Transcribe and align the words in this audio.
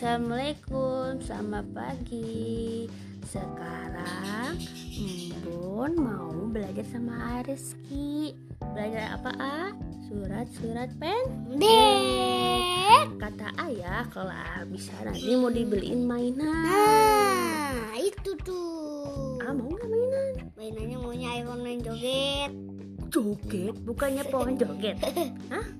Assalamualaikum, 0.00 1.20
selamat 1.20 1.76
pagi. 1.76 2.88
Sekarang 3.20 4.56
Embun 4.96 5.92
mau 5.92 6.32
belajar 6.48 6.88
sama 6.88 7.36
Ariski. 7.36 8.32
Belajar 8.64 9.20
apa, 9.20 9.28
A? 9.36 9.76
Surat-surat 10.08 10.88
pendek. 10.96 11.68
Kata 13.20 13.52
ayah 13.68 14.08
kalau 14.08 14.40
bisa 14.72 14.96
nanti 15.04 15.36
mau 15.36 15.52
dibeliin 15.52 16.08
mainan. 16.08 16.48
Nah, 16.48 17.92
itu 18.00 18.40
tuh. 18.40 19.36
Ah, 19.44 19.52
mau 19.52 19.68
nggak 19.68 19.84
mainan? 19.84 20.32
Mainannya 20.56 20.96
maunya 20.96 21.44
Iron 21.44 21.60
Man 21.60 21.84
joget. 21.84 22.48
Joget, 23.12 23.76
bukannya 23.84 24.24
pohon 24.32 24.56
joget. 24.56 24.96
Hah? 25.52 25.79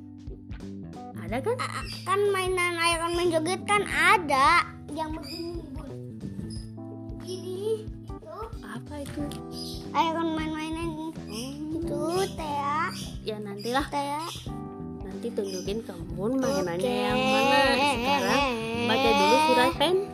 Ada 1.30 1.47
kan? 1.47 1.62
A- 1.62 1.87
kan 2.02 2.20
mainan 2.34 2.75
Iron 2.91 3.15
Man 3.15 3.30
joget 3.30 3.62
kan 3.62 3.87
ada 3.87 4.66
yang 4.91 5.15
begini, 5.15 5.62
Bun. 5.71 5.87
Ini 7.23 7.87
itu 7.87 8.34
Apa 8.66 8.95
itu? 8.98 9.23
Iron 9.95 10.35
Man 10.35 10.51
mainan 10.51 10.91
itu 11.71 12.02
Tea, 12.35 12.91
Ya 13.23 13.38
nantilah, 13.38 13.87
Tea. 13.87 14.27
nanti 15.07 15.30
tunjukin 15.30 15.87
ke 15.87 15.95
Embun 15.95 16.43
mainannya 16.43 16.83
Oke. 16.83 16.98
yang 16.98 17.23
mana. 17.23 17.59
Sekarang 17.79 18.43
baca 18.91 19.10
dulu 19.15 19.37
surat 19.47 19.73
pen. 19.79 20.10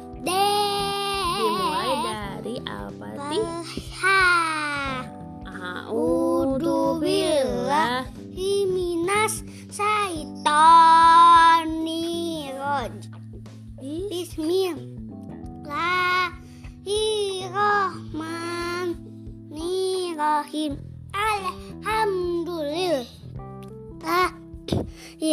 Bismillahirrahmanirrahim. 20.47 20.79
Alhamdulillah. 21.11 23.02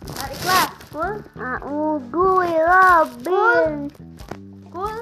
Tariklah 0.09 0.73
Kul. 0.89 1.21
A'udhu 1.37 2.41
birabbil 2.41 3.93
Kul. 4.73 4.97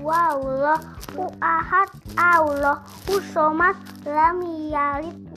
Wallah 0.00 0.80
ahad. 1.42 1.90
Allah 2.20 2.84
usomat 3.08 3.72
lam 4.04 4.44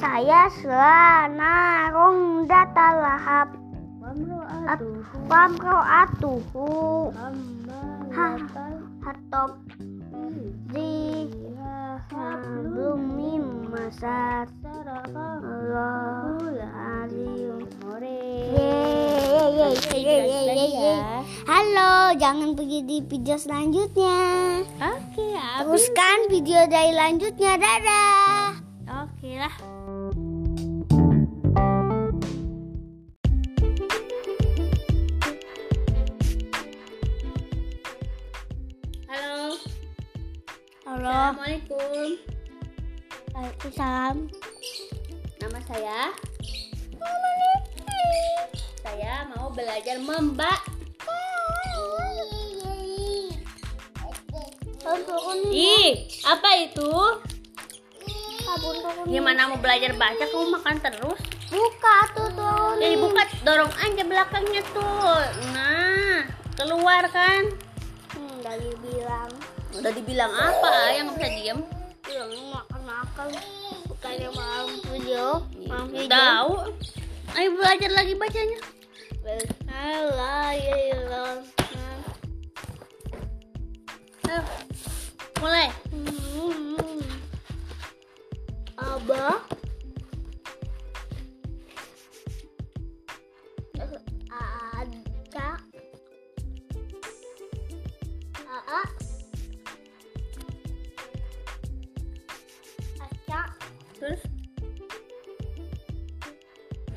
Saya 0.00 0.48
selana 0.56 1.92
rong 1.92 2.48
wamro'atuhu 4.70 5.26
Wamro'atuhu 5.26 6.66
hamalatal 8.14 8.74
Hatop 9.02 9.58
Di 10.70 11.26
Allahul 15.40 16.58
Alim 16.62 17.66
Halo, 21.50 22.14
jangan 22.14 22.54
pergi 22.54 22.80
di 22.86 23.02
video 23.02 23.36
selanjutnya. 23.38 24.18
Oke, 24.78 25.26
habis. 25.34 25.62
Teruskan 25.66 26.18
video 26.30 26.66
dari 26.70 26.92
lanjutnya. 26.94 27.58
Dadah. 27.58 28.58
Oke 29.04 29.38
lah. 29.38 29.79
Halo. 41.00 41.32
Assalamualaikum. 41.32 42.08
Waalaikumsalam. 43.32 44.16
Nama 45.40 45.58
saya. 45.64 46.00
Saya 48.84 49.14
mau 49.32 49.48
belajar 49.48 49.96
membak. 49.96 50.60
Ih, 55.48 56.04
apa 56.20 56.68
itu? 56.68 56.92
Gimana 59.08 59.48
mau 59.48 59.56
belajar 59.56 59.96
baca 59.96 60.20
kamu 60.20 60.52
makan 60.52 60.76
terus? 60.84 61.20
Buka 61.48 61.96
tuh 62.12 62.28
turun. 62.36 62.76
Jadi 62.76 62.96
buka 63.00 63.24
dorong 63.48 63.72
aja 63.72 64.02
belakangnya 64.04 64.62
tuh. 64.76 65.16
Nah, 65.56 66.28
Keluar 66.60 67.08
kan? 67.08 67.56
Hmm, 68.12 68.36
dari 68.44 68.68
bilang 68.84 69.39
Udah 69.70 69.94
dibilang 69.94 70.34
apa? 70.34 70.90
Yang 70.90 71.14
nggak 71.14 71.30
bisa 71.30 71.38
diem? 71.38 71.62
bilang 72.10 72.34
makan 72.50 72.82
makan 72.82 73.30
bukannya 73.86 74.34
malam 74.34 74.82
video 74.90 75.46
malam 75.70 75.86
video 75.94 76.10
Tahu. 76.10 76.74
Ayo 77.38 77.54
belajar 77.54 77.90
lagi 77.94 78.18
bacanya. 78.18 78.58
Bismillahirrahmanirrahim. 79.22 81.69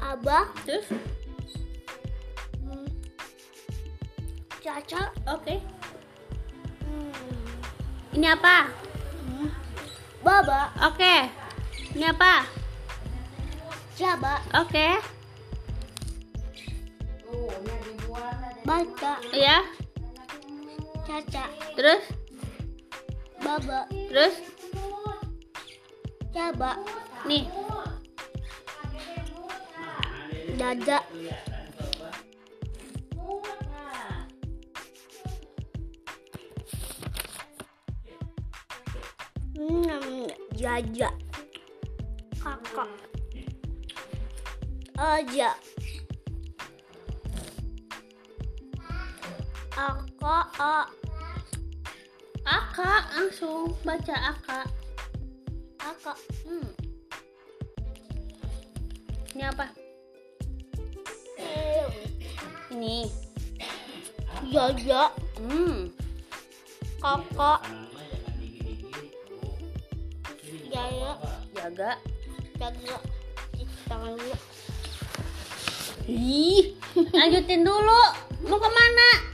Abah 0.03 0.51
terus. 0.67 0.87
hmm, 2.59 2.87
Caca 4.59 5.15
Oke. 5.31 5.55
hmm, 6.83 8.19
Ini 8.19 8.27
apa? 8.35 8.67
Baba 10.19 10.71
Oke. 10.83 11.31
Ini 11.95 12.11
apa? 12.11 12.43
Jaba 13.95 14.43
Oke. 14.59 14.99
Baca 18.63 19.13
Ya. 19.35 19.59
Caca 21.03 21.45
Terus, 21.75 22.03
Baba 23.43 23.85
terus. 24.07 24.35
Jaba 26.31 26.79
Nih. 27.27 27.62
Dada 30.63 31.03
Hmm, 39.59 40.23
Jaja 40.55 41.11
Kakak 42.39 42.87
Aja 44.95 45.51
Aka 49.75 50.37
A 50.63 50.87
Aka 52.47 52.91
langsung 53.11 53.75
baca 53.83 54.15
Aka. 54.31 54.63
Aka 55.83 56.13
Hmm. 56.47 56.71
Ini 59.35 59.43
apa? 59.51 59.82
Ini. 62.73 63.05
Jaja 64.49 65.13
Hmm. 65.37 65.93
Kakak 66.97 67.61
Jaya 70.73 71.11
Jaga. 71.53 71.91
Jaga 72.57 72.97
Cuci 73.53 73.75
tangan 73.85 74.17
dulu 74.17 74.35
Ih, 76.03 76.75
lanjutin 77.15 77.63
dulu. 77.63 78.03
Mau 78.43 78.59
ke 78.59 78.69
mana? 78.73 79.32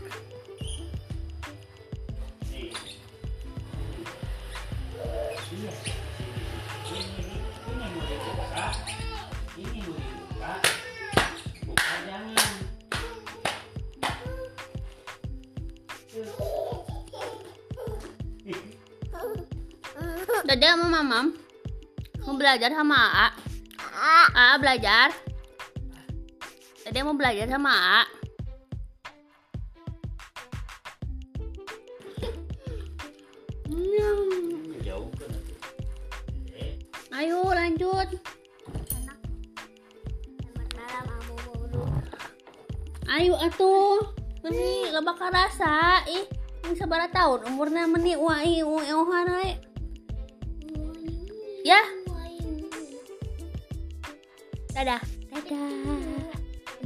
Dadah 20.48 20.70
sama 20.80 20.88
mamam. 20.88 21.36
Mau 22.24 22.36
belajar 22.40 22.72
sama 22.72 22.96
Aa. 22.96 23.30
Aa 24.32 24.56
belajar. 24.56 25.12
Dede 26.86 27.04
mau 27.04 27.18
belajar 27.18 27.46
sama 27.52 27.72
Aa. 27.76 28.06
Ayo 37.20 37.44
lanjut. 37.52 38.10
Ayo 43.12 43.36
atuh. 43.44 44.16
Ini 44.48 44.96
loba 44.96 45.20
karasa. 45.20 46.00
Ih, 46.08 46.24
ini 46.64 46.80
sabara 46.80 47.12
tahun 47.12 47.44
umurnya 47.52 47.92
meni 47.92 48.16
ueohan 48.16 49.28
we. 49.36 49.69
Ya, 51.60 51.84
dadah. 54.80 55.04
Dadah. 55.28 55.60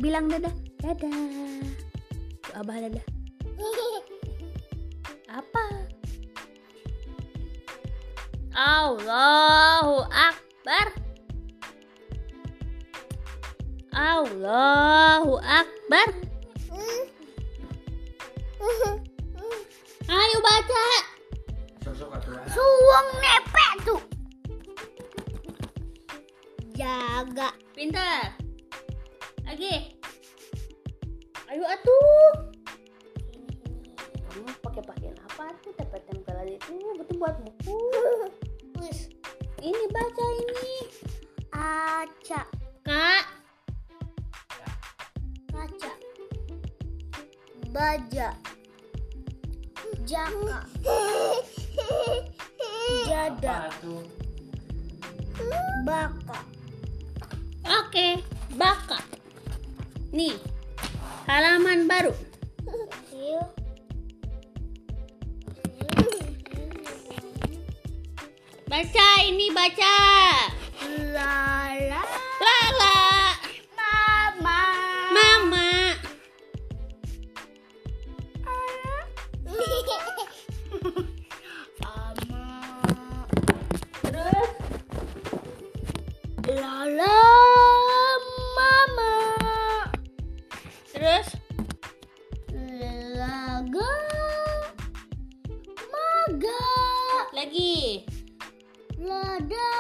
Bilang 0.02 0.26
dadah. 0.26 0.50
Dadah. 0.82 1.14
Tuh, 2.42 2.58
Abah 2.58 2.78
dadah. 2.82 3.06
Apa? 5.40 5.66
Allahu 8.58 10.10
Akbar. 10.10 10.88
Allahu 13.94 15.38
Akbar. 15.38 16.08
Ayo 20.10 20.38
baca. 20.42 20.86
Suwung 22.50 23.10
nepek 23.22 23.74
tuh 23.86 24.13
Jaga 26.84 27.56
Pintar. 27.72 28.36
Lagi. 29.48 29.96
Ayo 31.48 31.64
atuh. 31.64 32.52
Kamu 34.28 34.52
pakai 34.60 34.84
pakaian 34.84 35.16
apa 35.32 35.56
tuh? 35.64 35.72
Tempel-tempelan 35.80 36.52
itu 36.52 36.76
betul 37.00 37.24
buat 37.24 37.40
buku. 37.40 37.80
Wis 38.84 39.08
Ini 39.64 39.84
baca 39.96 40.26
ini. 40.44 40.76
Aca 41.56 42.42
Kak. 42.84 43.26
Kaca 45.56 45.94
Baja 47.72 48.36
Jaka 50.04 50.60
Jada 53.08 53.72
Baka 55.88 56.53
Oke, 57.64 58.20
baka. 58.60 59.00
Nih. 60.12 60.36
Halaman 61.24 61.88
baru. 61.88 62.12
Baca 68.68 69.08
ini 69.24 69.48
baca. 69.54 69.96
Lala 71.14 72.02
Lala. 72.42 72.98
Mama 74.42 74.66
Mama. 75.14 75.70
Terus 84.04 84.52
Lala 86.50 87.33
terus 91.04 91.36
Laga 93.20 93.92
Maga 95.92 96.64
lagi. 97.36 98.08
Lada 99.04 99.73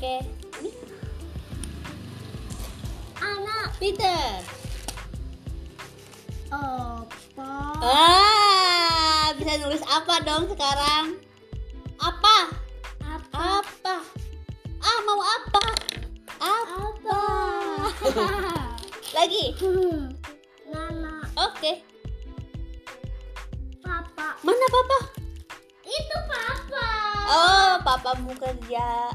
Oke. 0.00 0.16
Ini 0.64 0.72
Anak. 3.20 3.68
Peter. 3.76 4.40
Opa. 6.48 7.52
Ah, 7.84 9.28
bisa 9.36 9.60
nulis 9.60 9.84
apa 9.84 10.24
dong 10.24 10.48
sekarang? 10.48 11.20
Apa? 12.00 12.48
Apa? 13.04 13.60
Apa? 13.60 13.96
Ah, 14.80 14.98
mau 15.04 15.20
apa? 15.20 15.64
Apa? 16.48 17.22
Lagi. 19.20 19.52
Nana. 20.72 21.28
Oke. 21.44 21.84
Papa. 23.84 24.32
Mana 24.48 24.66
papa? 24.72 25.12
Itu 25.84 26.16
papa. 26.24 26.88
Oh, 27.28 27.72
papamu 27.84 28.32
kerja. 28.40 29.12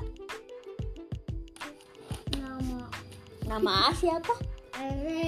Nama 3.46 3.90
A 3.90 3.94
siapa? 3.94 4.34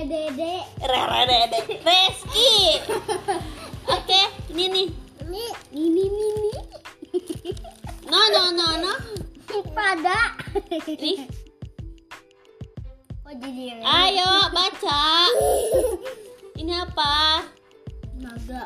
Dede. 0.09 0.65
Rere 0.81 1.21
Dede. 1.29 1.59
Reski. 1.85 2.81
Oke, 3.87 4.21
ini 4.49 4.65
nih. 4.73 4.87
Ini 5.21 5.45
ini 5.71 6.03
ini. 6.09 6.51
No, 8.09 8.21
no, 8.33 8.43
no, 8.49 8.67
no. 8.81 8.93
Pada. 9.71 10.33
Nih. 10.89 11.29
Oh 13.27 13.33
jadi 13.37 13.77
Ayo 13.85 14.31
baca. 14.49 15.29
Ini 16.57 16.73
apa? 16.73 17.45
naga. 18.17 18.63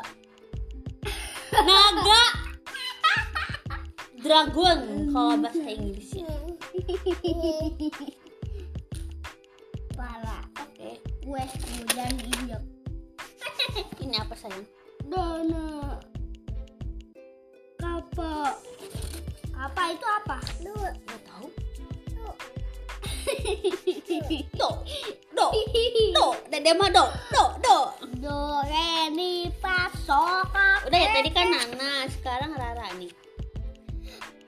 Naga. 1.52 2.22
Dragon 4.22 4.80
kalau 5.12 5.34
bahasa 5.36 5.66
Inggrisnya. 5.68 6.30
Pala. 10.02 10.42
Oke. 10.58 10.98
Gue 11.22 11.42
dan 11.94 12.10
injek. 12.18 12.58
Ini 14.02 14.18
apa 14.18 14.34
sayang? 14.34 14.66
Dana. 15.06 15.94
Kapa. 17.78 18.58
Kapa 19.54 19.82
itu 19.94 20.06
apa? 20.10 20.42
Lu. 20.66 20.74
Gak 20.74 21.22
tahu. 21.22 21.46
Do, 24.58 24.68
do, 25.38 25.46
do. 26.18 26.26
Dede 26.50 26.74
mah 26.74 26.90
do, 26.90 27.06
do, 27.30 27.44
do. 27.62 27.78
Do 28.18 28.38
re 28.66 29.06
mi 29.14 29.54
fa 29.62 29.86
so 30.02 30.42
ka. 30.50 30.82
Udah 30.90 30.98
ya 30.98 31.08
tadi 31.14 31.30
kan 31.30 31.46
Nana, 31.46 32.10
sekarang 32.10 32.58
Rara 32.58 32.90
nih. 32.98 33.14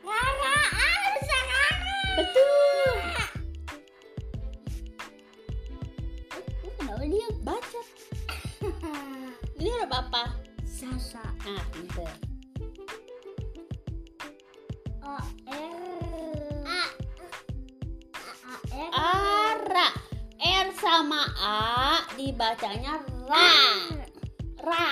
Rara 0.03 0.57
harus 0.75 1.25
Rara. 1.31 1.65
Betul. 2.19 3.14
Huruf 9.85 10.01
apa? 10.01 10.33
Sasa. 10.65 11.21
Nah, 11.45 11.61
pinter. 11.69 12.09
A 15.05 15.21
R 15.45 16.65
A 16.65 16.83
A 18.49 18.81
R 18.81 18.89
Ara. 18.97 19.89
R 20.41 20.69
sama 20.81 21.29
A 21.37 22.01
dibacanya 22.17 22.97
ra. 23.29 23.53
Ra. 24.65 24.89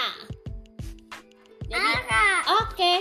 Jadi, 1.73 1.93
oke. 2.53 2.95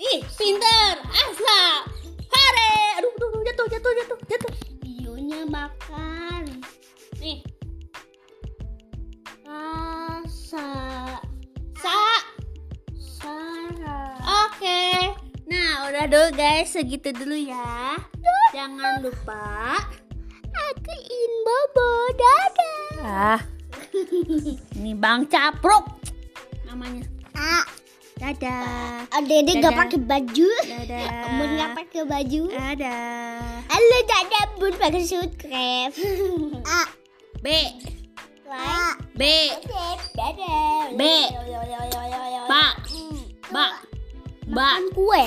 Ih, 0.00 0.20
pinter. 0.32 0.96
Asa. 1.12 1.87
Guys, 16.38 16.70
segitu 16.70 17.10
dulu 17.10 17.34
ya. 17.34 17.98
Jangan 18.54 19.02
lupa 19.02 19.74
Aku 20.54 20.94
in 20.94 21.32
bobo. 21.42 21.90
Dadah. 22.14 22.90
Ah. 23.02 23.40
Ini 24.78 24.94
Bang 24.94 25.26
Capruk 25.26 25.98
namanya. 26.62 27.02
Ah. 27.34 27.66
Dadah. 28.22 29.10
Dede 29.26 29.58
gak 29.58 29.74
pakai 29.74 29.98
baju. 29.98 30.50
Dadah. 30.62 31.06
Bun 31.42 31.50
gak 31.58 31.72
pakai 31.74 32.02
baju. 32.06 32.42
Dadah. 32.54 33.42
Halo 33.66 33.98
dadah 34.06 34.44
bun 34.62 34.74
pakai 34.78 35.02
suit 35.02 35.34
krep. 35.34 35.90
A. 36.62 36.82
B. 37.42 37.46
A. 38.46 38.94
B. 39.18 39.22
Dadah. 40.14 40.94
B. 40.94 41.02
Ba. 42.46 42.64
Ba. 43.50 43.66
Ba. 44.46 44.68
Makan 44.78 44.84
kue. 44.94 45.24